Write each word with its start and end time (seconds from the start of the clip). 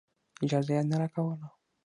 اجازه 0.43 0.71
یې 0.77 0.81
نه 0.89 0.95
راکوله. 1.01 1.47